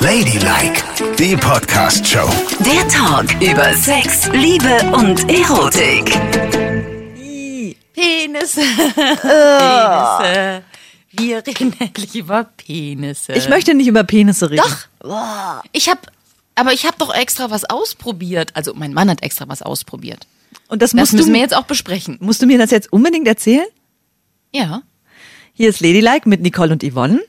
[0.00, 0.82] Ladylike,
[1.16, 2.28] die Podcast-Show.
[2.64, 6.06] Der Talk über Sex, Liebe und Erotik.
[7.94, 8.62] Penisse.
[9.20, 10.62] Penisse.
[11.12, 13.32] Wir reden endlich über Penisse.
[13.34, 14.62] Ich möchte nicht über Penisse reden.
[15.02, 15.62] Doch.
[15.70, 16.00] Ich habe,
[16.56, 18.50] aber ich habe doch extra was ausprobiert.
[18.54, 20.26] Also mein Mann hat extra was ausprobiert.
[20.68, 22.18] Und das, Das musst, müssen du, wir jetzt auch besprechen.
[22.20, 23.66] musst du mir das jetzt unbedingt erzählen?
[24.52, 24.82] Ja.
[25.54, 27.20] Hier ist Ladylike mit Nicole und Yvonne.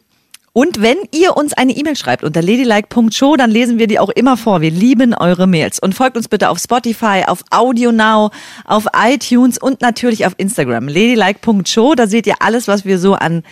[0.53, 4.35] Und wenn ihr uns eine E-Mail schreibt unter ladylike.show, dann lesen wir die auch immer
[4.35, 4.59] vor.
[4.59, 5.79] Wir lieben eure Mails.
[5.79, 8.31] Und folgt uns bitte auf Spotify, auf Audio Now,
[8.65, 10.89] auf iTunes und natürlich auf Instagram.
[10.89, 13.43] Ladylike.show, da seht ihr alles, was wir so an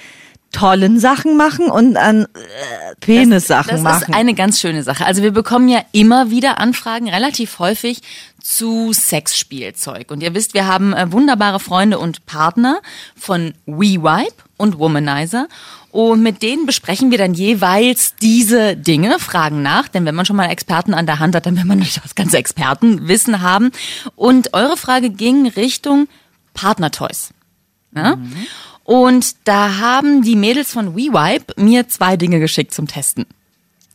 [0.52, 4.12] tollen Sachen machen und an äh, Penis-Sachen Das machen.
[4.12, 5.06] ist eine ganz schöne Sache.
[5.06, 8.02] Also wir bekommen ja immer wieder Anfragen, relativ häufig
[8.42, 10.12] zu Sexspielzeug.
[10.12, 12.82] Und ihr wisst, wir haben äh, wunderbare Freunde und Partner
[13.16, 15.48] von WeWipe und Womanizer.
[15.92, 20.36] Und mit denen besprechen wir dann jeweils diese Dinge, fragen nach, denn wenn man schon
[20.36, 23.72] mal Experten an der Hand hat, dann will man natürlich das ganze Expertenwissen haben.
[24.16, 26.08] Und eure Frage ging Richtung
[26.54, 27.32] Partnertoys.
[27.96, 28.18] Ja?
[28.84, 33.26] Und da haben die Mädels von WeWipe mir zwei Dinge geschickt zum Testen.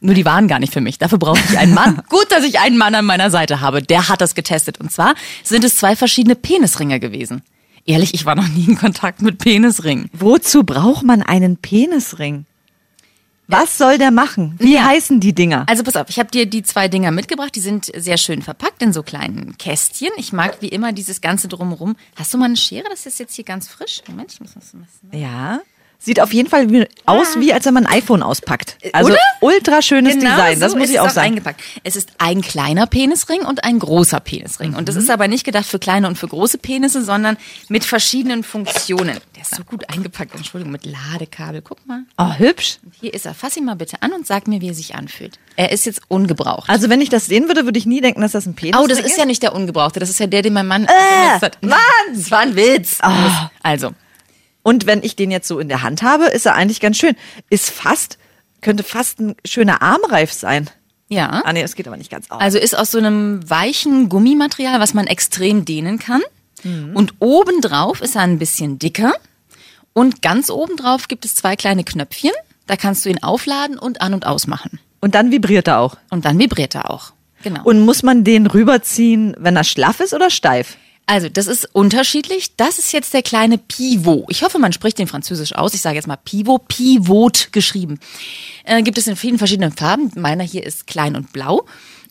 [0.00, 0.98] Nur die waren gar nicht für mich.
[0.98, 2.02] Dafür brauche ich einen Mann.
[2.08, 3.82] Gut, dass ich einen Mann an meiner Seite habe.
[3.82, 4.78] Der hat das getestet.
[4.78, 7.42] Und zwar sind es zwei verschiedene Penisringe gewesen.
[7.86, 10.08] Ehrlich, ich war noch nie in Kontakt mit Penisringen.
[10.12, 12.46] Wozu braucht man einen Penisring?
[13.46, 14.54] Was soll der machen?
[14.58, 15.66] Wie heißen die Dinger?
[15.68, 17.54] Also pass auf, ich habe dir die zwei Dinger mitgebracht.
[17.54, 20.08] Die sind sehr schön verpackt in so kleinen Kästchen.
[20.16, 21.94] Ich mag wie immer dieses Ganze drumherum.
[22.16, 22.86] Hast du mal eine Schere?
[22.88, 24.00] Das ist jetzt hier ganz frisch.
[24.08, 25.20] Moment, ich muss das ein bisschen...
[25.20, 25.60] Ja.
[26.04, 28.76] Sieht auf jeden Fall wie, aus, wie als wenn man ein iPhone auspackt.
[28.92, 29.18] Also Oder?
[29.40, 31.28] ultra schönes Design, das so muss ist ich auch sagen.
[31.28, 31.62] Eingepackt.
[31.82, 34.74] Es ist ein kleiner Penisring und ein großer Penisring.
[34.74, 34.84] Und Mhm.
[34.84, 37.38] das ist aber nicht gedacht für kleine und für große Penisse, sondern
[37.70, 39.18] mit verschiedenen Funktionen.
[39.34, 41.62] Der ist so gut eingepackt, Entschuldigung, mit Ladekabel.
[41.62, 42.02] Guck mal.
[42.18, 42.78] Oh, hübsch.
[43.00, 43.32] Hier ist er.
[43.34, 45.38] Fass ihn mal bitte an und sag mir, wie er sich anfühlt.
[45.56, 46.68] Er ist jetzt ungebraucht.
[46.68, 48.86] Also wenn ich das sehen würde, würde ich nie denken, dass das ein Penis Oh,
[48.86, 50.00] das ist ja nicht der Ungebrauchte.
[50.00, 50.88] Das ist ja der, den mein Mann Äh,
[51.26, 51.62] benutzt hat.
[51.62, 51.78] Mann!
[52.14, 52.98] Das war ein Witz.
[53.62, 53.92] Also,
[54.64, 57.14] Und wenn ich den jetzt so in der Hand habe, ist er eigentlich ganz schön.
[57.50, 58.18] Ist fast,
[58.62, 60.68] könnte fast ein schöner Armreif sein.
[61.08, 61.42] ja.
[61.44, 62.40] Ah nee, das geht aber nicht ganz auf.
[62.40, 66.22] Also ist aus so einem weichen Gummimaterial, was man extrem dehnen kann.
[66.64, 66.96] Mhm.
[66.96, 69.12] Und obendrauf ist er ein bisschen dicker.
[69.92, 72.32] Und ganz obendrauf gibt es zwei kleine Knöpfchen.
[72.66, 74.80] Da kannst du ihn aufladen und an- und ausmachen.
[75.00, 75.98] Und dann vibriert er auch.
[76.10, 77.12] Und dann vibriert er auch.
[77.42, 77.60] Genau.
[77.64, 80.78] Und muss man den rüberziehen, wenn er schlaff ist oder steif?
[81.06, 82.56] Also, das ist unterschiedlich.
[82.56, 84.24] Das ist jetzt der kleine Pivot.
[84.28, 85.74] Ich hoffe, man spricht den französisch aus.
[85.74, 87.98] Ich sage jetzt mal Pivot, Pivot geschrieben.
[88.64, 90.10] Äh, gibt es in vielen verschiedenen Farben.
[90.14, 91.66] Meiner hier ist klein und blau.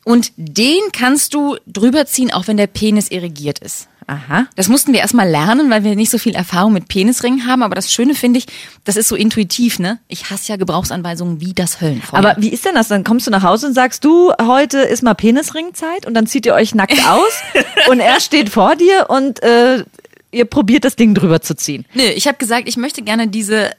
[0.05, 3.87] Und den kannst du drüber ziehen, auch wenn der Penis irrigiert ist.
[4.07, 4.47] Aha.
[4.55, 7.63] Das mussten wir erstmal lernen, weil wir nicht so viel Erfahrung mit Penisringen haben.
[7.63, 8.45] Aber das Schöne finde ich,
[8.83, 9.99] das ist so intuitiv, ne?
[10.07, 12.19] Ich hasse ja Gebrauchsanweisungen wie das Höllenfeuer.
[12.19, 12.87] Aber wie ist denn das?
[12.87, 16.45] Dann kommst du nach Hause und sagst, du, heute ist mal Penisringzeit und dann zieht
[16.45, 17.41] ihr euch nackt aus
[17.89, 19.83] und er steht vor dir und äh,
[20.31, 21.85] ihr probiert das Ding drüber zu ziehen.
[21.93, 23.71] Nö, ich habe gesagt, ich möchte gerne diese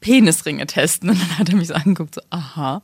[0.00, 1.08] Penisringe testen.
[1.08, 2.82] Und dann hat er mich so angeguckt, so, aha.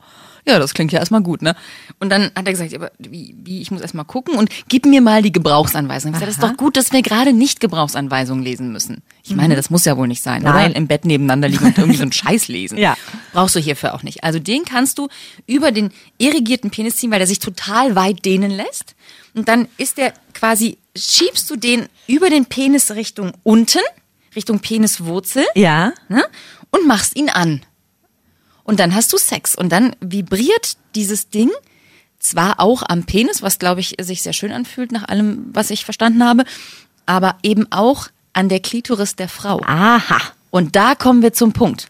[0.49, 1.55] Ja, das klingt ja erstmal gut, ne?
[1.99, 5.01] Und dann hat er gesagt, aber wie, wie ich muss erstmal gucken und gib mir
[5.01, 6.11] mal die Gebrauchsanweisung.
[6.13, 9.01] Ich sag, das ist doch gut, dass wir gerade nicht Gebrauchsanweisungen lesen müssen.
[9.23, 10.67] Ich meine, das muss ja wohl nicht sein, Nein.
[10.71, 10.75] oder?
[10.75, 12.77] Im Bett nebeneinander liegen und irgendwie so einen Scheiß lesen.
[12.77, 12.97] Ja.
[13.33, 14.23] Brauchst du hierfür auch nicht.
[14.23, 15.07] Also den kannst du
[15.45, 18.95] über den irrigierten Penis ziehen, weil der sich total weit dehnen lässt.
[19.35, 23.79] Und dann ist der quasi, schiebst du den über den Penis Richtung unten,
[24.35, 25.93] Richtung Peniswurzel Ja.
[26.07, 26.23] ne?
[26.71, 27.61] und machst ihn an.
[28.69, 29.55] Und dann hast du Sex.
[29.55, 31.49] Und dann vibriert dieses Ding
[32.19, 35.85] zwar auch am Penis, was glaube ich sich sehr schön anfühlt nach allem, was ich
[35.85, 36.43] verstanden habe,
[37.07, 39.59] aber eben auch an der Klitoris der Frau.
[39.65, 40.19] Aha.
[40.51, 41.87] Und da kommen wir zum Punkt.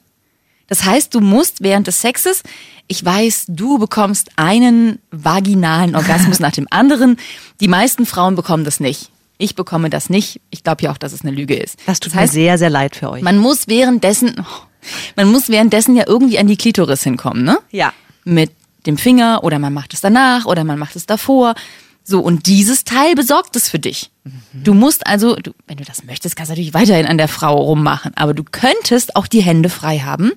[0.67, 2.43] Das heißt, du musst während des Sexes,
[2.87, 7.17] ich weiß, du bekommst einen vaginalen Orgasmus nach dem anderen.
[7.59, 9.11] Die meisten Frauen bekommen das nicht.
[9.37, 10.39] Ich bekomme das nicht.
[10.49, 11.77] Ich glaube ja auch, dass es eine Lüge ist.
[11.87, 13.21] Das tut das heißt, mir sehr, sehr leid für euch.
[13.21, 14.68] man muss währenddessen, oh,
[15.15, 17.59] man muss währenddessen ja irgendwie an die Klitoris hinkommen, ne?
[17.71, 17.93] Ja.
[18.23, 18.51] Mit
[18.85, 21.55] dem Finger oder man macht es danach oder man macht es davor.
[22.03, 24.09] So, und dieses Teil besorgt es für dich.
[24.53, 27.55] Du musst also, du, wenn du das möchtest, kannst du natürlich weiterhin an der Frau
[27.55, 30.31] rummachen, aber du könntest auch die Hände frei haben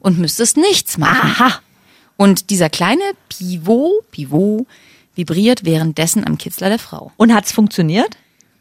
[0.00, 1.30] und müsstest nichts machen.
[1.30, 1.60] Aha.
[2.16, 4.66] Und dieser kleine Pivot, Pivot,
[5.14, 7.12] vibriert währenddessen am Kitzler der Frau.
[7.16, 8.16] Und hat's funktioniert?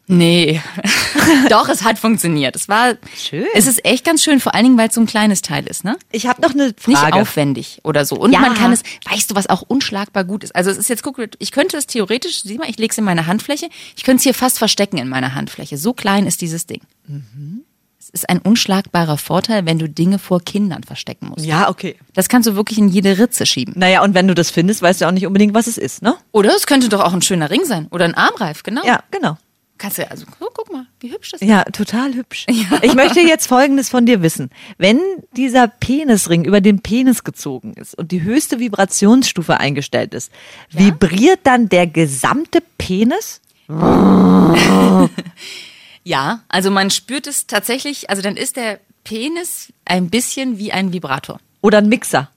[0.09, 0.61] Nee.
[1.49, 2.55] Doch, es hat funktioniert.
[2.55, 3.45] Es war Schön.
[3.53, 5.83] Es ist echt ganz schön, vor allen Dingen, weil es so ein kleines Teil ist,
[5.83, 5.97] ne?
[6.11, 7.15] Ich habe noch eine Nicht Frage.
[7.21, 8.15] aufwendig oder so.
[8.15, 8.39] Und Ja.
[8.39, 10.55] man kann es, weißt du, was auch unschlagbar gut ist?
[10.55, 13.03] Also es ist jetzt, guck, ich könnte es theoretisch, sieh mal, ich lege es in
[13.03, 13.67] meine Handfläche,
[13.97, 15.77] ich könnte es hier fast verstecken in meiner Handfläche.
[15.77, 16.81] So klein ist dieses Ding.
[17.99, 21.45] Es ist ein unschlagbarer Vorteil, wenn du Dinge vor Kindern verstecken musst.
[21.45, 21.97] Ja, okay.
[22.13, 23.73] Das kannst du wirklich in jede Ritze schieben.
[23.75, 26.15] Naja, und wenn du das findest, weißt du auch nicht unbedingt, was es ist, ne?
[26.31, 27.87] Oder es könnte doch auch ein schöner Ring sein.
[27.91, 28.85] Oder ein Armreif, genau.
[28.85, 29.37] Ja, genau.
[29.77, 31.47] Kannst du, also guck, guck mal, wie hübsch das ist.
[31.47, 32.45] Ja, total hübsch.
[32.81, 34.49] Ich möchte jetzt Folgendes von dir wissen.
[34.77, 34.99] Wenn
[35.35, 40.31] dieser Penisring über den Penis gezogen ist und die höchste Vibrationsstufe eingestellt ist,
[40.71, 43.41] vibriert dann der gesamte Penis?
[46.07, 50.93] Ja, also man spürt es tatsächlich, also dann ist der Penis ein bisschen wie ein
[50.93, 51.37] Vibrator.
[51.59, 52.29] Oder ein Mixer?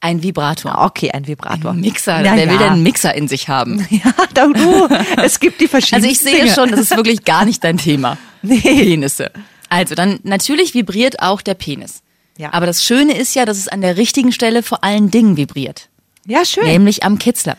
[0.00, 0.84] Ein Vibrator.
[0.84, 1.72] Okay, ein Vibrator.
[1.72, 2.22] Ein Mixer.
[2.22, 2.58] Ja, Wer will ja.
[2.58, 3.86] denn einen Mixer in sich haben?
[3.90, 4.88] Ja, da du.
[5.22, 6.04] Es gibt die verschiedenen.
[6.04, 6.54] Also ich sehe Dinge.
[6.54, 8.18] schon, das ist wirklich gar nicht dein Thema.
[8.42, 8.60] Nee.
[8.60, 9.32] Penisse.
[9.68, 12.02] Also dann natürlich vibriert auch der Penis.
[12.38, 12.52] Ja.
[12.52, 15.88] Aber das Schöne ist ja, dass es an der richtigen Stelle vor allen Dingen vibriert.
[16.26, 16.64] Ja, schön.
[16.66, 17.56] Nämlich am Kitzler.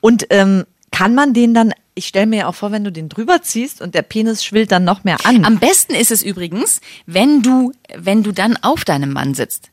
[0.00, 3.08] Und ähm, kann man den dann, ich stelle mir ja auch vor, wenn du den
[3.08, 5.44] drüber ziehst und der Penis schwillt dann noch mehr an.
[5.44, 9.70] Am besten ist es übrigens, wenn du, wenn du dann auf deinem Mann sitzt.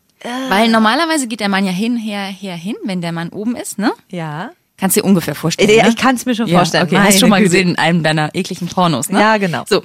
[0.49, 3.77] Weil normalerweise geht der Mann ja hin, her, her, hin, wenn der Mann oben ist,
[3.77, 3.91] ne?
[4.09, 4.51] ja.
[4.77, 5.69] Kannst dir ungefähr vorstellen.
[5.69, 5.89] Ja, ne?
[5.89, 6.87] ich kann's mir schon ja, vorstellen.
[6.87, 7.51] Okay, hast Meine schon mal Güte.
[7.51, 9.19] gesehen in einem deiner ekligen Pornos, ne?
[9.19, 9.63] Ja, genau.
[9.69, 9.83] So.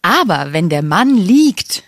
[0.00, 1.82] Aber wenn der Mann liegt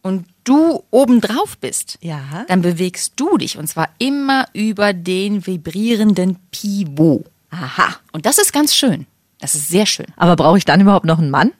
[0.00, 2.44] und du oben drauf bist, Ja.
[2.46, 7.24] dann bewegst du dich und zwar immer über den vibrierenden Pivot.
[7.50, 7.96] Aha.
[8.12, 9.06] Und das ist ganz schön.
[9.40, 10.06] Das ist sehr schön.
[10.16, 11.50] Aber brauche ich dann überhaupt noch einen Mann?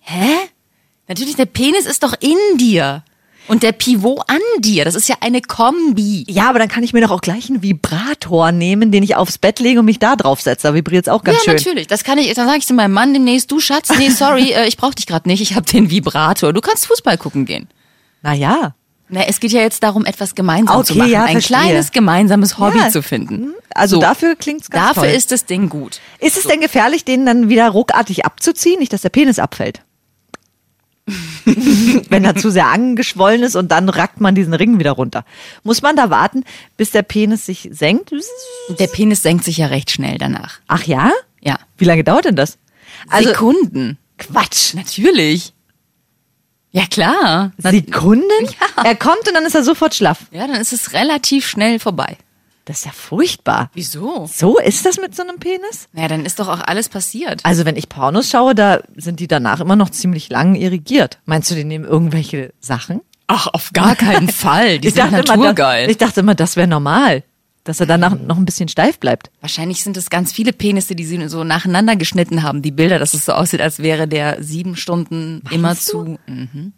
[0.00, 0.30] Hä?
[1.08, 3.04] Natürlich, der Penis ist doch in dir.
[3.46, 4.84] Und der Pivot an dir.
[4.86, 6.24] Das ist ja eine Kombi.
[6.28, 9.36] Ja, aber dann kann ich mir doch auch gleich einen Vibrator nehmen, den ich aufs
[9.38, 10.68] Bett lege und mich da drauf setze.
[10.68, 11.54] Da vibriert es auch ganz ja, schön.
[11.56, 11.86] natürlich.
[11.86, 12.32] Das kann ich.
[12.34, 15.06] Dann sage ich zu meinem Mann demnächst, du Schatz, nee, sorry, äh, ich brauche dich
[15.06, 15.42] gerade nicht.
[15.42, 16.52] Ich habe den Vibrator.
[16.54, 17.68] Du kannst Fußball gucken gehen.
[18.22, 18.74] Naja.
[19.10, 21.10] Na, es geht ja jetzt darum, etwas gemeinsam Okay, zu machen.
[21.10, 21.58] ja, Ein verstehe.
[21.58, 22.88] kleines gemeinsames Hobby Ja.
[22.88, 23.52] zu finden.
[23.74, 24.00] Also So.
[24.00, 25.12] dafür klingt's ganz Dafür toll.
[25.16, 26.00] ist das Ding gut.
[26.20, 28.78] Ist es denn gefährlich, den dann wieder ruckartig abzuziehen?
[28.80, 29.82] Nicht, dass der Penis abfällt.
[32.08, 35.24] Wenn er zu sehr angeschwollen ist und dann rackt man diesen Ring wieder runter.
[35.62, 36.44] Muss man da warten,
[36.76, 38.12] bis der Penis sich senkt?
[38.78, 40.60] Der Penis senkt sich ja recht schnell danach.
[40.66, 41.10] Ach ja?
[41.42, 41.58] Ja.
[41.76, 42.58] Wie lange dauert denn das?
[43.08, 43.98] Also Sekunden.
[44.16, 44.74] Quatsch.
[44.74, 45.52] Natürlich.
[46.70, 47.52] Ja, klar.
[47.58, 48.24] Sekunden?
[48.76, 48.82] Ja.
[48.82, 50.26] Er kommt und dann ist er sofort schlaff.
[50.32, 52.16] Ja, dann ist es relativ schnell vorbei.
[52.64, 53.70] Das ist ja furchtbar.
[53.74, 54.26] Wieso?
[54.32, 55.88] So ist das mit so einem Penis?
[55.92, 57.40] Ja, dann ist doch auch alles passiert.
[57.44, 61.18] Also wenn ich Pornos schaue, da sind die danach immer noch ziemlich lang irrigiert.
[61.26, 63.00] Meinst du, die nehmen irgendwelche Sachen?
[63.26, 64.78] Ach, auf gar keinen Fall.
[64.78, 65.84] Die sind immer, naturgeil.
[65.84, 67.22] das, ich dachte immer, das wäre normal,
[67.64, 69.30] dass er danach noch ein bisschen steif bleibt.
[69.40, 72.62] Wahrscheinlich sind es ganz viele Penisse, die sie so nacheinander geschnitten haben.
[72.62, 76.18] Die Bilder, dass es so aussieht, als wäre der sieben Stunden immer zu.
[76.26, 76.72] Mhm.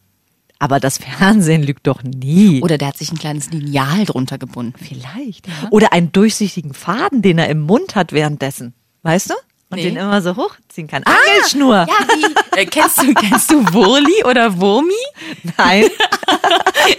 [0.59, 2.63] Aber das Fernsehen lügt doch nie.
[2.63, 4.75] Oder der hat sich ein kleines Lineal drunter gebunden.
[4.79, 5.49] vielleicht.
[5.71, 8.75] Oder einen durchsichtigen Faden, den er im Mund hat währenddessen.
[9.03, 9.35] Weißt du?
[9.69, 9.85] Und Nee.
[9.91, 11.03] den immer so hochziehen kann.
[11.05, 11.87] Angelschnur.
[11.89, 12.25] Ja, wie?
[12.57, 14.95] Äh, kennst du, kennst du Wurli oder Wurmi?
[15.59, 15.85] Nein.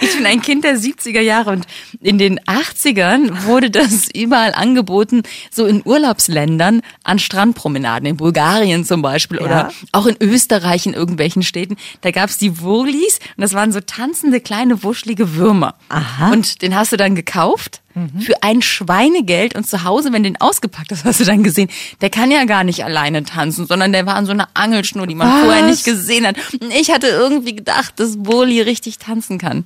[0.02, 1.66] Ich bin ein Kind der 70er Jahre und
[2.02, 9.02] in den 80ern wurde das überall angeboten, so in Urlaubsländern an Strandpromenaden, in Bulgarien zum
[9.02, 9.70] Beispiel oder Ja.
[9.94, 11.78] auch in Österreich in irgendwelchen Städten.
[12.02, 15.76] Da gab's die Wurlis und das waren so tanzende kleine wuschlige Würmer.
[15.90, 16.32] Aha.
[16.32, 17.82] Und den hast du dann gekauft
[18.20, 21.70] für ein Schweinegeld und zu Hause, wenn du den ausgepackt hast, hast du dann gesehen,
[22.02, 25.16] der kann ja gar nicht alleine tanzen, sondern der war an so einer Angelschnur, die
[25.16, 25.42] man Was?
[25.46, 26.36] vorher nicht gesehen hat.
[26.60, 29.66] Und ich hatte irgendwie gedacht, dass Wurli richtig tanzen kann.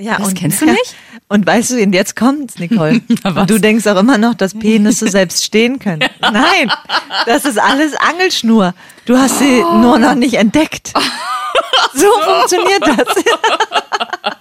[0.00, 0.94] Ja, Das kennst du nicht?
[1.26, 3.00] Und weißt du, und jetzt kommt's, Nicole.
[3.24, 6.04] Und du denkst auch immer noch, dass Penisse selbst stehen können.
[6.20, 6.70] Nein,
[7.26, 8.74] das ist alles Angelschnur.
[9.06, 10.92] Du hast sie nur noch nicht entdeckt.
[11.94, 13.24] So funktioniert das.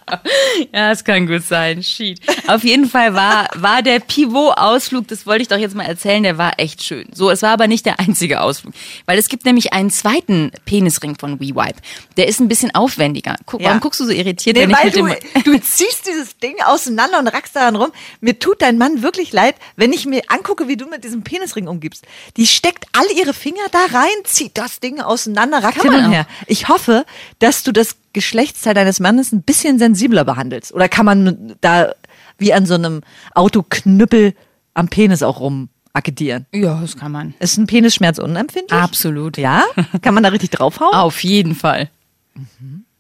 [0.74, 1.84] Ja, es kann gut sein.
[1.84, 2.20] Shit.
[2.48, 6.38] Auf jeden Fall war, war der Pivot-Ausflug, das wollte ich doch jetzt mal erzählen, der
[6.38, 7.08] war echt schön.
[7.14, 8.74] So, es war aber nicht der einzige Ausflug.
[9.06, 11.80] Weil es gibt nämlich einen zweiten Penisring von WeWipe.
[12.18, 13.36] Der ist ein bisschen aufwendiger.
[13.46, 13.68] Guck, Ja.
[13.68, 15.44] Warum guckst du so irritiert, Nee, wenn ich weil mit du, dem...
[15.54, 17.92] du ziehst dieses Ding auseinander und rackst daran rum.
[18.22, 21.68] Mir tut dein Mann wirklich leid, wenn ich mir angucke, wie du mit diesem Penisring
[21.68, 22.06] umgibst.
[22.38, 26.28] Die steckt alle ihre Finger da rein, zieht das Ding auseinander, rackt hin und her.
[26.48, 27.06] Ich hoffe,
[27.40, 30.74] dass du das Geschlechtsteil deines Mannes ein bisschen sensibler behandelst.
[30.74, 31.94] Oder kann man da
[32.38, 33.02] wie an so einem
[33.34, 34.34] Autoknüppel
[34.74, 36.46] am Penis auch rum akkedieren?
[36.54, 37.34] Ja, das kann man.
[37.40, 38.80] Ist ein Penisschmerz unempfindlich?
[38.80, 39.38] Absolut.
[39.38, 39.64] Ja?
[40.02, 40.94] Kann man da richtig draufhauen?
[40.94, 41.90] Auf jeden Fall.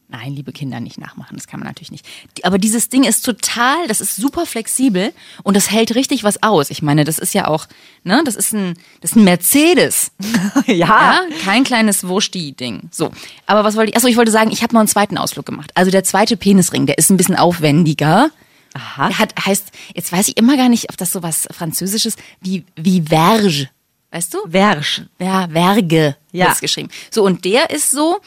[0.09, 1.35] Nein, liebe Kinder, nicht nachmachen.
[1.35, 2.05] Das kann man natürlich nicht.
[2.43, 5.11] Aber dieses Ding ist total, das ist super flexibel
[5.43, 6.69] und das hält richtig was aus.
[6.69, 7.67] Ich meine, das ist ja auch,
[8.05, 10.11] ne, das ist ein, das ist ein Mercedes.
[10.65, 10.75] ja.
[10.75, 12.89] Ja, kein kleines Wursti-Ding.
[12.89, 13.11] So.
[13.47, 15.71] Aber was wollte ich, achso, ich wollte sagen, ich habe noch einen zweiten Ausflug gemacht.
[15.75, 18.29] Also der zweite Penisring, der ist ein bisschen aufwendiger.
[18.75, 19.09] Aha.
[19.09, 22.63] Der hat, heißt, jetzt weiß ich immer gar nicht, ob das so was Französisches wie,
[22.77, 23.69] wie Verge.
[24.11, 24.37] Weißt du?
[24.45, 25.01] Wersch.
[25.19, 26.45] Ja, Verge Ja.
[26.45, 26.87] wird's geschrieben.
[27.11, 28.19] So, und der ist so,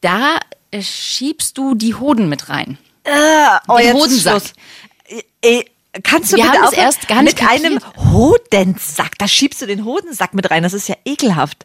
[0.00, 0.38] da
[0.80, 2.78] schiebst du die Hoden mit rein.
[3.68, 4.42] oh, Den jetzt Hodensack.
[4.42, 5.22] Schluss.
[5.42, 5.64] Ey,
[6.02, 6.84] kannst du Wir bitte haben aufhören?
[6.84, 7.78] erst gar nicht Mit einem
[8.12, 11.64] Hodensack, da schiebst du den Hodensack mit rein, das ist ja ekelhaft.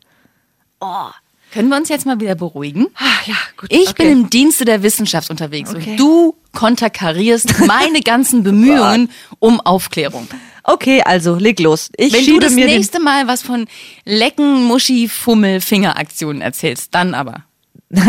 [1.52, 2.88] Können wir uns jetzt mal wieder beruhigen?
[2.96, 3.72] Ah, ja, gut.
[3.72, 4.04] Ich okay.
[4.04, 5.92] bin im Dienste der Wissenschaft unterwegs Okay.
[5.92, 9.10] und du konterkarierst meine ganzen Bemühungen
[9.40, 10.28] um Aufklärung.
[10.64, 11.92] Okay, also leg los.
[11.98, 13.68] Ich Wenn du das nächste Mal was von
[14.04, 17.46] Lecken, Muschi, Fummel, Fingeraktionen erzählst, dann aber.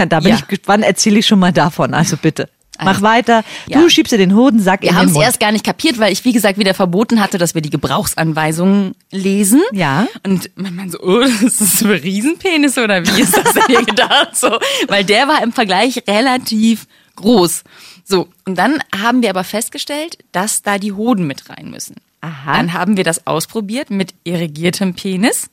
[0.08, 0.36] Da bin Ja.
[0.36, 1.94] ich gespannt, erzähle ich schon mal davon.
[1.94, 2.48] Also bitte.
[2.78, 3.42] Mach Also, weiter.
[3.68, 3.80] ja.
[3.80, 5.24] Du schiebst dir den Hodensack Wir in haben den es Mund.
[5.24, 8.94] erst gar nicht kapiert, weil ich, wie gesagt, wieder verboten hatte, dass wir die Gebrauchsanweisungen
[9.10, 9.62] lesen.
[9.72, 10.06] Ja.
[10.26, 13.62] Und mein Mann so, oh, das ist so ein Riesenpenis oder wie ist das denn
[13.68, 14.36] hier gedacht?
[14.36, 17.64] So, weil der war im Vergleich relativ groß.
[18.04, 21.96] So, und dann haben wir aber festgestellt, dass da die Hoden mit rein müssen.
[22.20, 22.56] Aha.
[22.56, 25.48] Dann haben wir das ausprobiert mit irrigiertem Penis.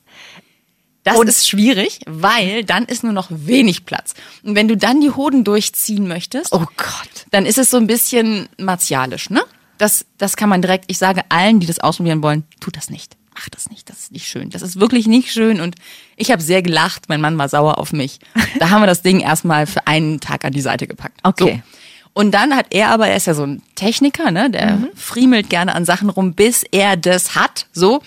[1.04, 4.14] Das Und- ist schwierig, weil dann ist nur noch wenig Platz.
[4.42, 7.26] Und wenn du dann die Hoden durchziehen möchtest, Oh Gott.
[7.30, 9.42] dann ist es so ein bisschen martialisch, ne?
[9.78, 13.16] Das, das kann man direkt, ich sage allen, die das ausprobieren wollen, tut das nicht.
[13.34, 14.48] Mach das nicht, das ist nicht schön.
[14.50, 15.74] Das ist wirklich nicht schön und
[16.16, 18.20] ich habe sehr gelacht, mein Mann war sauer auf mich.
[18.60, 21.18] Da haben wir das Ding erstmal für einen Tag an die Seite gepackt.
[21.24, 21.62] Okay.
[21.64, 22.20] So.
[22.20, 24.48] Und dann hat er aber, er ist ja so ein Techniker, ne?
[24.48, 24.88] Der Mhm.
[24.94, 28.00] friemelt gerne an Sachen rum, bis er das hat, so.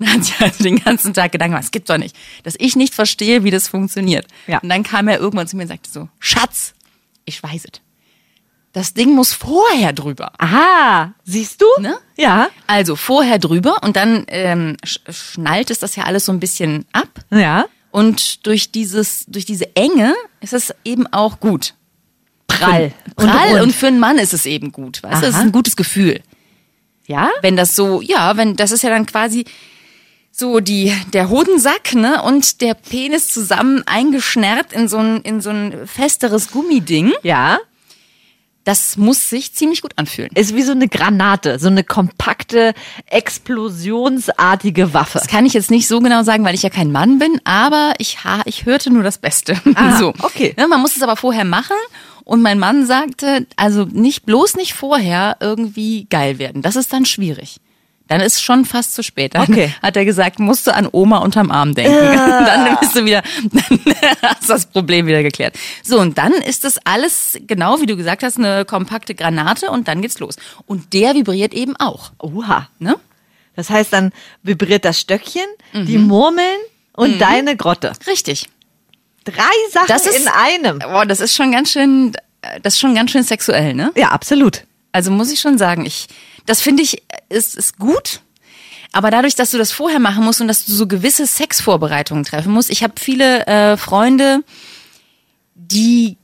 [0.00, 2.54] Und dann hat sich also den ganzen Tag Gedanken gemacht, es gibt doch nicht, dass
[2.58, 4.26] ich nicht verstehe, wie das funktioniert.
[4.46, 4.58] Ja.
[4.58, 6.74] Und dann kam er irgendwann zu mir und sagte so, Schatz,
[7.26, 7.80] ich weiß es.
[8.72, 10.32] Das Ding muss vorher drüber.
[10.38, 11.66] Aha, siehst du?
[11.80, 11.98] Ne?
[12.16, 12.50] Ja.
[12.68, 16.86] Also vorher drüber und dann ähm, sch schnallt es das ja alles so ein bisschen
[16.92, 17.08] ab.
[17.30, 17.66] Ja.
[17.90, 21.74] Und durch dieses, durch diese Enge ist es eben auch gut.
[22.46, 22.92] Prall.
[23.16, 23.62] Prall rund.
[23.62, 25.02] und, für einen Mann ist es eben gut.
[25.02, 26.20] Weißt du, es ist ein gutes Gefühl.
[27.06, 27.28] ja?
[27.42, 29.44] Wenn das so, ja, wenn, das ist ja dann quasi
[30.30, 35.50] so die, der Hodensack, ne, und der Penis zusammen eingeschnärrt in so ein, in so
[35.50, 37.12] ein festeres Gummiding.
[37.22, 37.58] Ja.
[38.64, 40.30] Das muss sich ziemlich gut anfühlen.
[40.34, 42.74] Ist wie so eine Granate, so eine kompakte,
[43.06, 45.18] explosionsartige Waffe.
[45.18, 47.94] Das kann ich jetzt nicht so genau sagen, weil ich ja kein Mann bin, aber
[47.98, 49.60] ich, ha ich hörte nur das Beste.
[49.74, 50.12] Ah, so.
[50.22, 50.54] okay.
[50.58, 51.76] Ne, man muss es aber vorher machen.
[52.24, 56.60] Und mein Mann sagte, also nicht, bloß nicht vorher irgendwie geil werden.
[56.60, 57.56] Das ist dann schwierig.
[58.10, 59.34] Dann ist schon fast zu spät.
[59.36, 59.72] Dann Okay.
[59.82, 61.94] hat er gesagt, musst du an Oma unterm Arm denken.
[62.16, 63.80] Dann bist du wieder, dann
[64.22, 65.54] hast du das Problem wieder geklärt.
[65.84, 69.86] So, und dann ist das alles, genau wie du gesagt hast, eine kompakte Granate und
[69.86, 70.34] dann geht's los.
[70.66, 72.10] Und der vibriert eben auch.
[72.18, 72.68] Oha.
[72.80, 72.96] Ne?
[73.54, 74.10] Das heißt, dann
[74.42, 76.08] vibriert das Stöckchen, die Mhm.
[76.08, 76.58] Murmeln
[76.94, 77.92] und deine Grotte.
[78.08, 78.48] Richtig.
[79.24, 79.34] Drei
[79.70, 80.78] Sachen Das ist in einem.
[80.80, 82.12] Boah, das ist schon ganz schön,
[82.62, 83.92] das ist schon ganz schön sexuell, ne?
[83.96, 84.64] Ja, absolut.
[84.92, 86.08] Also muss ich schon sagen, ich,
[86.50, 88.20] das finde ich, ist, ist gut.
[88.92, 92.52] Aber dadurch, dass du das vorher machen musst und dass du so gewisse Sexvorbereitungen treffen
[92.52, 94.42] musst, ich habe viele äh, Freunde,
[95.54, 96.16] die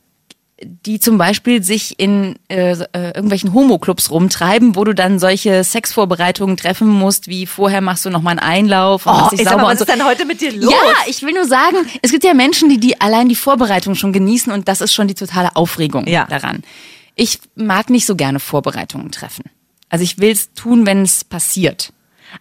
[0.62, 6.56] die zum Beispiel sich in äh, äh, irgendwelchen Homo-Clubs rumtreiben, wo du dann solche Sexvorbereitungen
[6.56, 9.62] treffen musst, wie vorher machst du noch mal einen Einlauf und Oh, machst dich sauber
[9.64, 9.85] mal, was so.
[9.85, 10.73] ist denn heute mit dir los?
[10.73, 10.78] Ja,
[11.09, 14.50] ich will nur sagen, es gibt ja Menschen, die, die allein die Vorbereitung schon genießen
[14.50, 16.25] und das ist schon die totale Aufregung Ja.
[16.25, 16.62] daran.
[17.16, 19.45] Ich mag nicht so gerne Vorbereitungen treffen.
[19.97, 21.93] Also ich will es tun, wenn es passiert.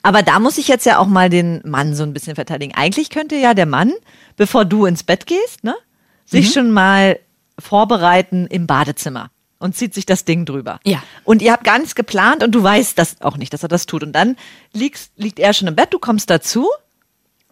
[0.02, 2.74] Aber da muss ich jetzt ja auch mal den Mann so ein bisschen verteidigen.
[2.76, 3.94] Eigentlich könnte ja der Mann,
[4.36, 6.30] bevor du ins Bett gehst, ne, Mhm.
[6.38, 7.18] sich schon mal
[7.58, 10.80] vorbereiten im Badezimmer und zieht sich das Ding drüber.
[10.84, 11.02] Ja.
[11.24, 13.86] Und ihr habt gar nichts geplant und du weißt das auch nicht, dass er das
[13.86, 14.04] tut.
[14.04, 14.36] Und dann
[14.74, 16.68] liegst, liegt er schon im Bett, du kommst dazu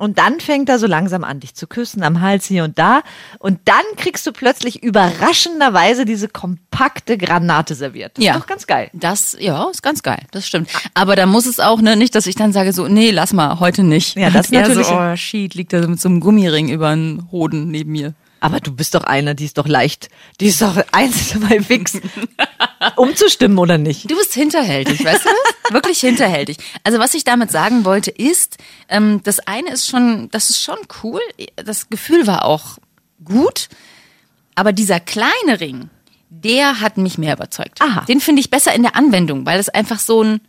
[0.04, 3.02] und dann fängt er so langsam an, dich zu küssen am Hals hier und da.
[3.40, 8.18] Und dann kriegst du plötzlich überraschenderweise diese kompakte Granate serviert.
[8.18, 8.34] Das Ja.
[8.36, 8.90] ist doch ganz geil.
[8.94, 10.70] Das, ja, ist ganz geil, das stimmt.
[10.94, 13.60] Aber da muss es auch, ne, nicht, dass ich dann sage so, nee, lass mal,
[13.60, 14.16] heute nicht.
[14.16, 17.28] Ja, das ist natürlich- So, oh, shit, liegt da mit so einem Gummiring über den
[17.32, 18.14] Hoden neben mir.
[18.44, 20.10] Aber du bist doch eine, die ist doch leicht,
[20.42, 21.98] die ist doch eins, zwei fix,
[22.98, 24.12] umzustimmen oder nicht?
[24.12, 25.74] Du bist hinterhältig, weißt du?
[25.74, 26.58] Wirklich hinterhältig.
[26.84, 28.58] Also was ich damit sagen wollte ist,
[28.90, 31.22] ähm, das eine ist schon, das ist schon cool.
[31.56, 32.80] Das Gefühl war auch
[33.24, 33.70] gut,
[34.56, 35.90] aber dieser kleine Ring,
[36.30, 37.82] der hat mich mehr überzeugt.
[37.82, 38.02] Aha.
[38.02, 40.42] Den finde ich besser in der Anwendung, weil es einfach so ein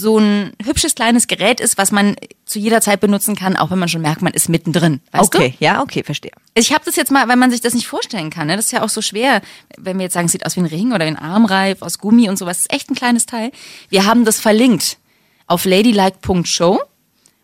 [0.00, 2.16] so ein hübsches kleines Gerät ist, was man
[2.46, 5.00] zu jeder Zeit benutzen kann, auch wenn man schon merkt, man ist mittendrin.
[5.12, 6.32] Weißt okay, ja, okay, verstehe.
[6.34, 6.60] du?
[6.60, 8.48] Ich habe das jetzt mal, weil man sich das nicht vorstellen kann.
[8.48, 8.56] Ne?
[8.56, 9.42] Das ist ja auch so schwer,
[9.76, 11.98] wenn wir jetzt sagen, es sieht aus wie ein Ring oder wie ein Armreif aus
[11.98, 12.58] Gummi und sowas.
[12.58, 13.52] Das ist echt ein kleines Teil.
[13.88, 14.98] Wir haben das verlinkt
[15.46, 16.80] auf ladylike.show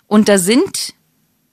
[0.06, 0.94] und da sind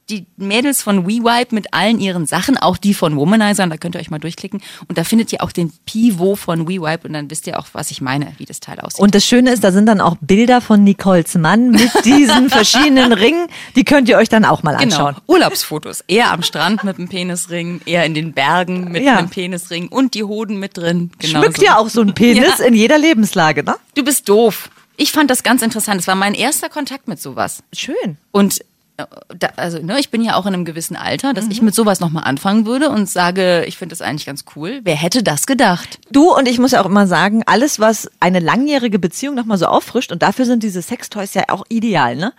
[0.10, 4.02] die Mädels von WeWipe mit allen ihren Sachen, auch die von Womanizern, da könnt ihr
[4.02, 4.62] euch mal durchklicken.
[4.90, 7.90] Und da findet ihr auch den Pivot von WeWipe und dann wisst ihr auch, was
[7.90, 9.00] ich meine, wie das Teil aussieht.
[9.00, 13.14] Und das Schöne ist, da sind dann auch Bilder von Nicoles Mann mit diesen verschiedenen
[13.14, 13.48] Ringen.
[13.78, 14.84] Die könnt ihr euch dann auch mal Genau.
[15.06, 15.16] anschauen.
[15.28, 16.04] Urlaubsfotos.
[16.08, 19.18] Er am Strand mit einem Penisring, er in den Bergen mit Ja.
[19.18, 21.12] einem Penisring und die Hoden mit drin.
[21.20, 21.66] Genau Schmückt so.
[21.66, 22.66] ja auch so ein Penis Ja.
[22.66, 23.76] in jeder Lebenslage, ne?
[23.96, 24.70] Du bist doof.
[24.98, 26.02] Ich fand das ganz interessant.
[26.02, 27.64] Es war mein erster Kontakt mit sowas.
[27.74, 28.18] Schön.
[28.32, 28.64] Und
[28.98, 31.66] da, also, ne, ich bin ja auch in einem gewissen Alter, dass ich Mhm.
[31.66, 34.82] mit sowas nochmal anfangen würde und sage, ich finde das eigentlich ganz cool.
[34.84, 36.00] Wer hätte das gedacht?
[36.12, 39.66] Du und ich muss ja auch immer sagen, alles, was eine langjährige Beziehung nochmal so
[39.66, 42.34] auffrischt, und dafür sind diese Sextoys ja auch ideal, ne?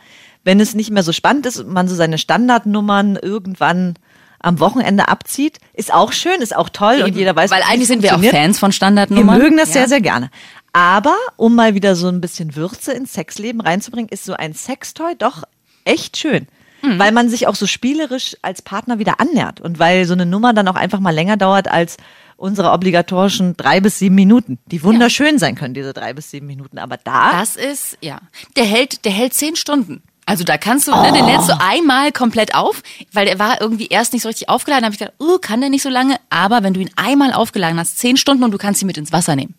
[0.45, 3.95] Wenn es nicht mehr so spannend ist und man so seine Standardnummern irgendwann
[4.39, 8.03] am Wochenende abzieht, ist auch schön, ist auch toll und jeder weiß, Weil eigentlich sind
[8.03, 8.23] wir auch.
[8.23, 9.39] Fans von Wir Standardnummern.
[9.39, 9.81] mögen das Ja.
[9.81, 10.31] sehr, sehr gerne.
[10.75, 15.15] Aber um mal wieder so ein bisschen Würze ins Sexleben reinzubringen, ist so ein Sextoy
[15.17, 15.45] doch
[15.85, 16.47] echt schön.
[16.83, 16.99] Mhm.
[16.99, 20.53] Weil man sich auch so spielerisch als Partner wieder annähert und weil so eine Nummer
[20.53, 21.97] dann auch einfach mal länger dauert als
[22.37, 26.79] unsere obligatorischen drei bis sieben Minuten, die wunderschön sein können, diese drei bis sieben Minuten.
[26.79, 28.21] Aber da, Das ist, ja.
[28.57, 30.03] Der hält, der hält zehn Stunden.
[30.27, 33.89] Also da kannst du, ne, den lädst du einmal komplett auf, weil der war irgendwie
[33.89, 34.83] erst nicht so richtig aufgeladen.
[34.83, 36.17] Da habe ich gedacht, oh, kann der nicht so lange.
[36.31, 39.13] Aber wenn du ihn einmal aufgeladen hast, zehn Stunden und du kannst ihn mit ins
[39.13, 39.55] Wasser nehmen.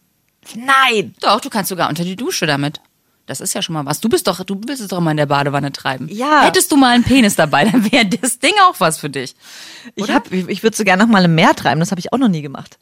[0.56, 2.82] nein, Doch, du kannst sogar unter die Dusche damit.
[3.26, 4.02] Das ist ja schon mal was.
[4.02, 6.08] Du bist doch, du willst es doch mal in der Badewanne treiben.
[6.12, 6.44] Ja.
[6.44, 9.36] Hättest du mal einen Penis dabei, dann wäre das Ding auch was für dich.
[9.96, 12.14] ich, hab, ich, ich würde so gerne noch mal im Meer treiben, das habe ich
[12.14, 12.78] auch noch nie gemacht.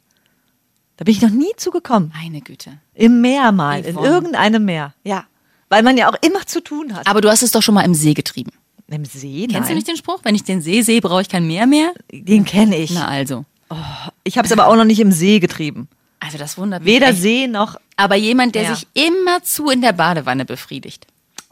[0.96, 2.12] Da bin ich noch nie zugekommen.
[2.14, 2.78] Meine Güte.
[2.94, 5.24] Im Meer mal, in irgendeinem Meer, ja.
[5.68, 7.06] Weil man ja auch immer zu tun hat.
[7.08, 8.52] Aber du hast es doch schon mal im See getrieben.
[8.88, 9.74] Im See, Kennst du nein.
[9.76, 10.20] nicht den Spruch?
[10.22, 11.92] Wenn ich den See sehe, brauche ich kein Meer mehr?
[12.12, 12.90] Den kenne ich.
[12.90, 13.44] Na also.
[14.22, 15.88] Ich habe es aber auch noch nicht im See getrieben.
[16.24, 16.94] Also das wundert mich.
[16.94, 17.12] Weder.
[17.12, 17.76] See noch.
[17.96, 18.74] Aber jemand, der Ja.
[18.74, 21.06] sich immerzu in der Badewanne befriedigt.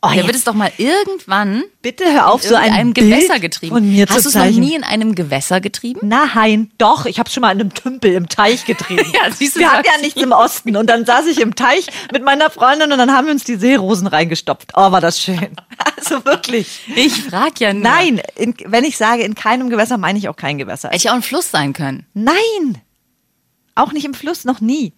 [0.04, 2.92] Oh, der jetzt- wird es doch mal irgendwann Bitte hör auf, in so ein einem
[2.92, 3.76] Gewässer getrieben.
[3.76, 6.00] von mir Hast du es noch nie in einem Gewässer getrieben?
[6.08, 7.06] Nein, doch.
[7.06, 9.04] Ich habe schon mal in einem Tümpel im Teich getrieben.
[9.14, 10.02] Ja, siehst du, wir hatten ja ich.
[10.02, 10.76] nichts im Osten.
[10.76, 13.54] Und dann saß ich im Teich mit meiner Freundin und dann haben wir uns die
[13.54, 14.72] Seerosen reingestopft.
[14.74, 15.38] Oh, war das schön.
[15.96, 16.80] Also wirklich.
[16.96, 17.82] Ich frag ja nur.
[17.84, 20.90] Nein, in, wenn ich sage in keinem Gewässer, meine ich auch kein Gewässer.
[20.90, 22.06] Hätte ja auch ein Fluss sein können.
[22.12, 22.80] Nein.
[23.74, 24.92] Auch nicht im Fluss, noch nie.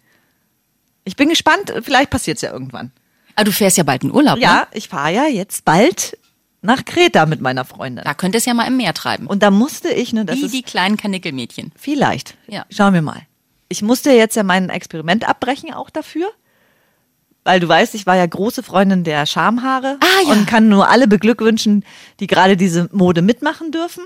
[1.04, 2.90] Ich bin gespannt, vielleicht passiert's ja irgendwann.
[3.36, 4.66] Aber du fährst ja bald in Urlaub, Ja, ne?
[4.72, 6.16] ich fahre ja jetzt bald
[6.62, 8.04] nach Kreta mit meiner Freundin.
[8.04, 9.26] Da könntest du ja mal im Meer treiben.
[9.26, 11.72] Und da musste ich, ne, das Wie ist die kleinen Kanickelmädchen.
[11.76, 12.36] vielleicht.
[12.46, 12.64] Ja.
[12.70, 13.22] Schauen wir mal.
[13.68, 16.28] Ich musste jetzt ja mein Experiment abbrechen auch dafür.
[17.46, 20.32] Weil du weißt, ich war ja große Freundin der Schamhaare Ah, ja.
[20.32, 21.84] und kann nur alle beglückwünschen,
[22.20, 24.04] die gerade diese Mode mitmachen dürfen.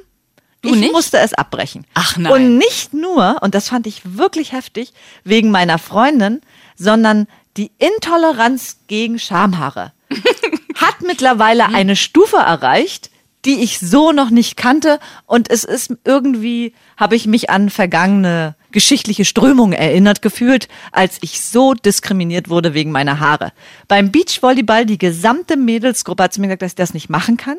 [0.62, 0.92] Du ich nicht?
[0.92, 1.86] musste es abbrechen.
[1.94, 2.32] Ach nein.
[2.32, 4.92] Und nicht nur, und das fand ich wirklich heftig,
[5.24, 6.40] wegen meiner Freundin,
[6.76, 9.92] sondern die Intoleranz gegen Schamhaare
[10.74, 13.10] hat mittlerweile eine Stufe erreicht,
[13.44, 14.98] die ich so noch nicht kannte.
[15.26, 21.40] Und es ist irgendwie, habe ich mich an vergangene geschichtliche Strömungen erinnert gefühlt, als ich
[21.40, 23.52] so diskriminiert wurde wegen meiner Haare.
[23.86, 27.56] Beim Beachvolleyball, die gesamte Mädelsgruppe hat zu mir gesagt, dass ich das nicht machen kann.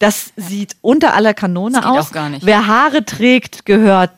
[0.00, 2.08] Das sieht unter aller Kanone aus.
[2.08, 2.44] auch gar nicht.
[2.44, 4.10] Wer Haare trägt, gehört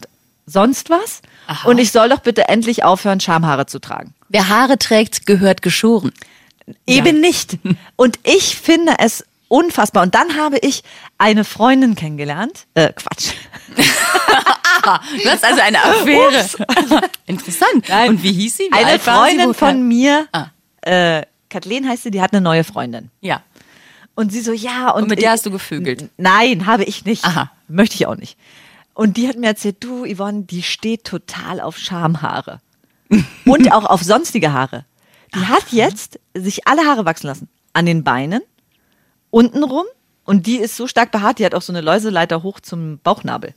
[0.47, 1.21] sonst was.
[1.47, 1.69] Aha.
[1.69, 4.15] Und ich soll doch bitte endlich aufhören, Schamhaare zu tragen.
[4.31, 6.13] Wer Haare trägt, gehört geschoren.
[6.87, 7.59] Eben nicht.
[7.97, 10.05] Und ich finde es unfassbar.
[10.05, 10.83] Und dann habe ich
[11.19, 12.67] eine Freundin kennengelernt.
[12.75, 13.33] Äh, Quatsch.
[15.23, 16.45] Du hast also eine Affäre.
[17.27, 17.89] Interessant.
[18.09, 18.63] Und wie hieß sie?
[18.65, 18.99] Wie Eine sie?
[18.99, 20.47] Freundin Wo von mir, Ah.
[20.83, 23.11] äh, Kathleen heißt sie, die hat eine neue Freundin.
[23.21, 23.43] Ja.
[24.15, 24.91] Und sie so, ja.
[24.91, 26.11] Und, Und mit ich- der hast du gevögelt?
[26.17, 27.25] Nein, habe ich nicht.
[27.25, 27.51] Aha.
[27.69, 28.37] Möchte ich auch nicht.
[28.95, 32.61] Und die hat mir erzählt, du, Yvonne, die steht total auf Schamhaare.
[33.47, 34.85] Und auch auf sonstige Haare.
[35.35, 37.49] Die hat jetzt sich alle Haare wachsen lassen.
[37.73, 38.43] An den Beinen,
[39.31, 39.85] untenrum.
[40.25, 43.55] Und die ist so stark behaart, die hat auch so eine Läuseleiter hoch zum Bauchnabel.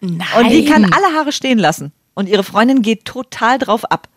[0.00, 0.26] Nein.
[0.38, 1.92] Und die kann alle Haare stehen lassen.
[2.14, 4.08] Und ihre Freundin geht total drauf ab.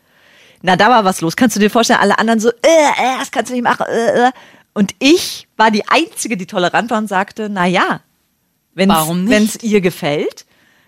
[0.62, 1.36] Na, da war was los.
[1.36, 3.86] Kannst du dir vorstellen, alle anderen so, äh, äh, das kannst du nicht machen.
[3.90, 4.32] Äh, äh.
[4.74, 8.02] Und ich war die Einzige, die tolerant war und sagte, na ja,
[8.74, 8.90] wenn
[9.32, 10.46] es ihr gefällt,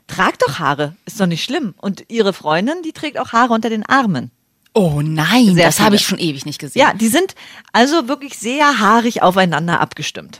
[0.07, 0.95] trag doch Haare.
[1.05, 1.73] Ist doch nicht schlimm.
[1.77, 4.31] Und ihre Freundin, die trägt auch Haare unter den Armen.
[4.73, 6.79] Oh nein, Sehr das habe ich schon ewig nicht gesehen.
[6.81, 7.35] Ja, die sind
[7.73, 10.39] also wirklich sehr haarig aufeinander abgestimmt.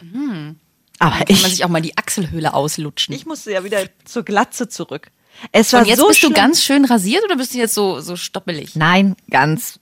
[1.00, 3.14] Aber Kann man ich, sich auch mal die Achselhöhle auslutschen.
[3.14, 5.12] ich musste ja wieder zur Glatze zurück.
[5.52, 6.34] Es war Und jetzt so bist schlimm.
[6.34, 8.76] du ganz schön rasiert oder bist du jetzt so, so stoppelig?
[8.76, 9.80] Nein, ganz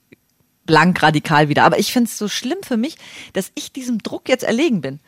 [0.66, 1.64] blank radikal wieder.
[1.64, 2.96] Aber ich finde es so schlimm für mich,
[3.32, 5.00] dass ich diesem Druck jetzt erlegen bin.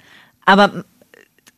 [0.44, 0.84] Aber m,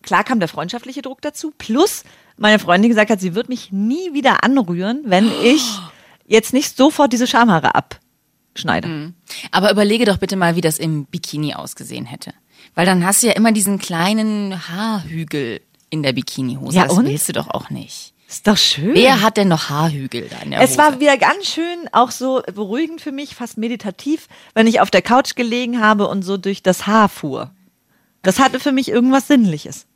[0.03, 1.53] klar kam der freundschaftliche Druck dazu.
[1.57, 2.05] Plus
[2.37, 5.63] meine Freundin gesagt hat, sie wird mich nie wieder anrühren, wenn ich
[6.27, 9.13] jetzt nicht sofort diese Schamhaare abschneide.
[9.51, 12.33] Aber überlege doch bitte mal, wie das im Bikini ausgesehen hätte.
[12.75, 16.77] Weil dann hast du ja immer diesen kleinen Haarhügel in der Bikinihose.
[16.77, 17.07] Ja, das und?
[17.07, 18.13] willst du doch auch nicht.
[18.29, 18.95] Ist doch schön.
[18.95, 20.79] Wer hat denn noch Haarhügel da in der Es Hose?
[20.79, 25.03] war wieder ganz schön, auch so beruhigend für mich, fast meditativ, wenn ich auf der
[25.03, 27.51] Couch gelegen habe und so durch das Haar fuhr.
[28.23, 29.87] Das hatte für mich irgendwas Sinnliches,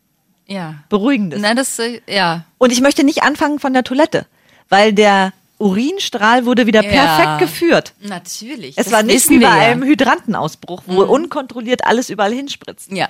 [0.46, 0.76] ja.
[0.88, 1.40] Beruhigendes.
[1.42, 2.44] Na, das, äh, ja.
[2.58, 4.26] Und ich möchte nicht anfangen von der Toilette,
[4.68, 6.90] weil der Urinstrahl wurde wieder Ja.
[6.90, 7.94] perfekt geführt.
[8.00, 8.78] Natürlich.
[8.78, 9.52] Es das war nicht wie bei ja.
[9.72, 12.92] einem Hydrantenausbruch, wo unkontrolliert alles überall hinspritzt.
[12.92, 13.08] Ja.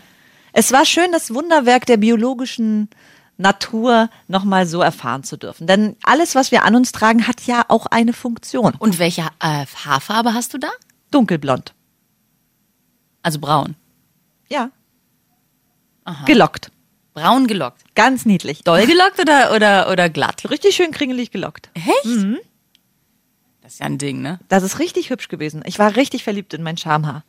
[0.53, 2.89] Es war schön, das Wunderwerk der biologischen
[3.41, 5.67] Natur nochmal so erfahren zu dürfen.
[5.67, 8.75] Denn alles, was wir an uns tragen, hat ja auch eine Funktion.
[8.79, 10.69] Und welche äh, Haarfarbe hast du da?
[11.11, 11.75] Dunkelblond.
[13.23, 13.77] Also braun.
[14.49, 14.71] Ja.
[16.27, 16.71] Gelockt.
[17.15, 17.83] Braun gelockt.
[17.95, 18.63] Ganz niedlich.
[18.63, 20.49] Doll gelockt oder, oder, oder glatt?
[20.51, 21.71] Richtig schön kringelig gelockt.
[21.75, 22.05] Echt?
[23.63, 24.39] Das ist ja ein Ding, ne?
[24.49, 25.63] Das ist richtig hübsch gewesen.
[25.67, 27.25] Ich war richtig verliebt in mein Schamhaar.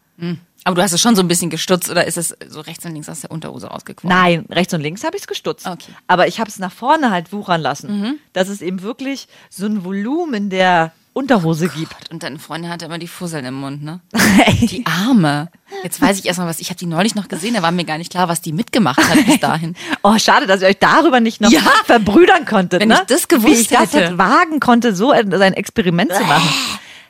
[0.63, 2.93] Aber du hast es schon so ein bisschen gestutzt oder ist es so rechts und
[2.93, 4.15] links aus der Unterhose rausgequollen?
[4.15, 5.65] Nein, rechts und links habe ich es gestutzt.
[5.67, 5.91] Okay.
[6.07, 9.83] Aber ich habe es nach vorne halt wuchern lassen, dass es eben wirklich so ein
[9.83, 12.09] Volumen der Unterhose gibt.
[12.09, 13.99] Und deine Freundin hatte immer die Fusseln im Mund, ne?
[14.61, 15.49] Die Arme.
[15.83, 16.59] Jetzt weiß ich erstmal was.
[16.61, 18.97] Ich habe die neulich noch gesehen, da war mir gar nicht klar, was die mitgemacht
[19.03, 19.75] hat bis dahin.
[20.03, 21.61] Oh, schade, dass ihr euch darüber nicht noch Ja.
[21.85, 22.79] verbrüdern konntet.
[22.81, 22.99] Wenn ne?
[23.01, 24.05] ich das gewusst Wie ich das hätte.
[24.05, 26.47] hätte wagen konnte, so ein Experiment zu machen.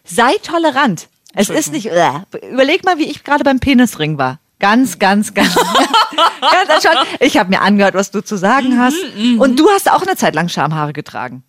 [0.04, 1.08] Sei tolerant.
[1.34, 1.88] Es ist nicht.
[1.88, 2.12] Äh.
[2.50, 4.39] Überleg mal, wie ich gerade beim Penisring war.
[4.60, 5.56] Ganz, ganz, ganz.
[6.41, 7.08] ganz entspannt.
[7.20, 8.98] Ich habe mir angehört, was du zu sagen hast.
[9.39, 11.44] Und du hast auch eine Zeit lang Schamhaare getragen.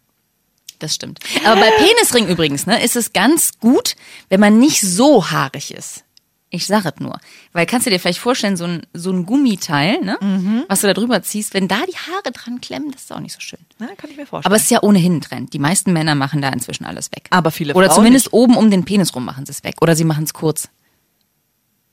[0.78, 1.20] Das stimmt.
[1.44, 3.94] Aber bei Penisring übrigens, ne, ist es ganz gut,
[4.30, 6.04] wenn man nicht so haarig ist.
[6.54, 7.18] Ich sag es nur.
[7.54, 10.18] Weil kannst du dir vielleicht vorstellen, so ein, so ein Gummiteil, ne,
[10.68, 13.32] was du da drüber ziehst, wenn da die Haare dran klemmen, das ist auch nicht
[13.32, 13.58] so schön.
[13.78, 14.50] Na, kann ich mir vorstellen.
[14.50, 15.54] Aber es ist ja ohnehin ein Trend.
[15.54, 17.26] Die meisten Männer machen da inzwischen alles weg.
[17.30, 19.76] Aber viele Oder Frauen zumindest oben um den Penis rum machen sie es weg.
[19.80, 20.68] Oder sie machen es kurz.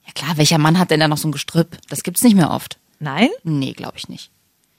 [0.06, 1.78] Ja klar, welcher Mann hat denn da noch so ein Gestrüpp?
[1.88, 2.80] Das gibt's nicht mehr oft.
[3.00, 3.30] Nein?
[3.44, 4.30] Nee, glaube ich nicht.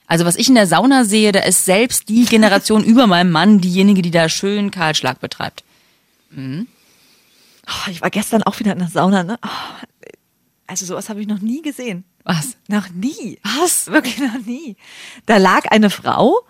[0.06, 3.62] Also was ich in der Sauna sehe, da ist selbst die Generation über meinem Mann
[3.62, 5.64] diejenige, die da schön Kahlschlag betreibt.
[7.70, 9.22] Oh, ich war gestern auch wieder in der Sauna.
[9.22, 9.38] Ne?
[9.44, 9.86] Oh,
[10.66, 12.04] also sowas habe ich noch nie gesehen.
[12.24, 12.56] Was?
[12.68, 13.38] Noch nie.
[13.42, 13.86] Was?
[13.88, 14.76] Wirklich noch nie.
[15.26, 16.40] Da lag eine Frau,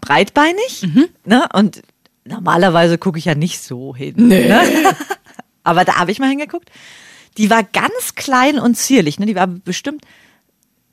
[0.00, 0.86] breitbeinig,
[1.24, 1.48] ne?
[1.52, 1.82] Und
[2.24, 4.28] normalerweise gucke ich ja nicht so hin.
[4.28, 4.94] Ne?
[5.64, 6.70] Aber da habe ich mal hingeguckt.
[7.38, 9.18] Die war ganz klein und zierlich.
[9.18, 9.26] Ne?
[9.26, 10.04] Die war bestimmt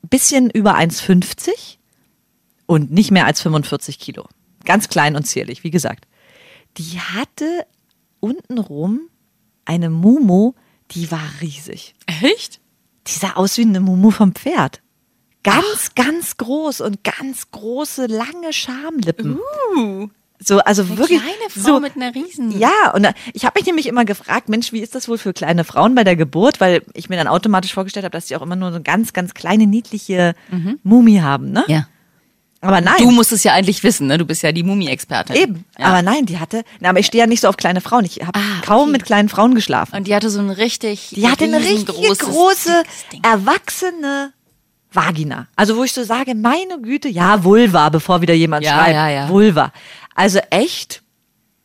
[0.02, 1.78] ein bisschen über 1,50
[2.66, 4.26] und nicht mehr als 45 Kilo.
[4.64, 6.06] Ganz klein und zierlich, wie gesagt.
[6.76, 7.66] Die hatte
[8.20, 9.08] untenrum
[9.64, 10.52] eine Mumu,
[10.90, 11.94] die war riesig.
[12.06, 12.60] Echt?
[13.06, 14.80] Die sah aus wie eine Mumu vom Pferd.
[15.42, 19.38] Ganz, ganz groß und ganz große, lange Schamlippen.
[19.76, 20.08] Uh,
[20.40, 21.20] So, also eine wirklich.
[21.20, 22.58] kleine Frau so, mit einer riesen...
[22.58, 25.64] ja, und ich habe mich nämlich immer gefragt, Mensch, wie ist das wohl für kleine
[25.64, 26.60] Frauen bei der Geburt?
[26.60, 29.32] Weil ich mir dann automatisch vorgestellt habe, dass die auch immer nur so ganz, ganz
[29.32, 30.34] kleine, niedliche
[30.82, 31.64] Mumi haben, ne?
[31.68, 31.88] Ja.
[32.64, 32.96] Aber nein.
[32.98, 34.16] Du musst es ja eigentlich wissen, ne?
[34.18, 35.36] Du bist ja die Mumie-Expertin.
[35.36, 35.64] Eben.
[35.78, 35.86] Ja.
[35.86, 38.04] Aber nein, die hatte, na, aber ich stehe ja nicht so auf kleine Frauen.
[38.04, 38.92] Ich habe Ah, kaum okay.
[38.92, 39.94] mit kleinen Frauen geschlafen.
[39.96, 42.82] Und die hatte so ein richtig Die hatte eine riesengroßes, große,
[43.22, 44.32] erwachsene
[44.92, 45.48] Vagina.
[45.56, 48.94] Also wo ich so sage, meine Güte, ja, Vulva, bevor wieder jemand Ja, schreibt.
[48.94, 49.28] ja, ja.
[49.28, 49.72] Vulva.
[50.14, 51.02] Also echt,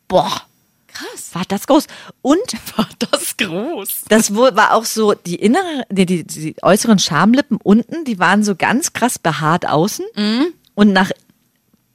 [0.08, 0.42] boah,
[0.88, 1.30] Krass.
[1.34, 1.86] war das groß.
[2.22, 2.40] Und
[2.76, 4.06] War das groß.
[4.10, 8.56] das war auch so, die innere, die, die, die äußeren Schamlippen unten, die waren so
[8.56, 10.48] ganz krass behaart außen Mhm.
[10.80, 11.12] Und nach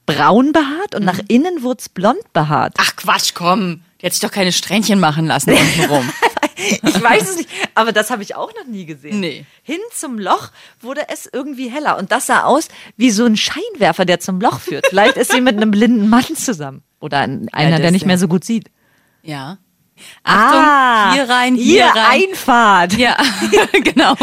[0.04, 2.74] braun behaart und nach innen wurde es blond behaart.
[2.76, 3.80] Ach Quatsch, komm.
[3.98, 6.12] Die hat sich doch keine Strähnchen machen lassen untenrum.
[6.56, 9.20] Ich weiß es nicht, aber das habe ich auch noch nie gesehen.
[9.20, 9.46] Nee.
[9.62, 10.50] Hin zum Loch
[10.82, 12.68] wurde es irgendwie heller und das sah aus
[12.98, 14.86] wie so ein Scheinwerfer, der zum Loch führt.
[14.88, 18.08] Vielleicht ist sie mit einem blinden Mann zusammen oder ein, einer, das der nicht ja.
[18.08, 18.70] mehr so gut sieht.
[19.22, 19.56] ja.
[20.22, 22.22] Achtung, hier rein, hier, hier rein.
[22.30, 22.94] Einfahrt.
[22.94, 23.16] Ja,
[23.84, 24.16] genau.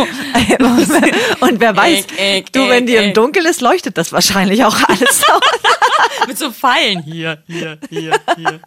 [1.40, 3.14] und wer weiß, Eck, eck, du, wenn eck, die im.
[3.14, 6.28] Dunkeln ist, leuchtet das wahrscheinlich auch alles aus.
[6.28, 7.04] Mit so Pfeilen.
[7.04, 8.60] Hier, hier, hier, hier.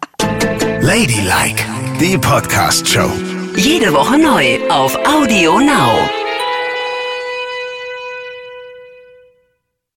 [0.81, 1.63] Ladylike,
[1.99, 3.11] die Podcast-Show.
[3.55, 6.24] Jede Woche neu auf Audio Now.